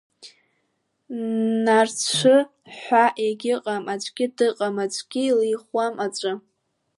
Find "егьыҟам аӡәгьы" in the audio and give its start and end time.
3.25-4.25